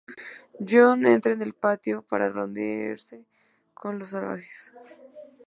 [0.71, 3.23] Jon entra en el patio para reunirse
[3.75, 4.73] con los salvajes.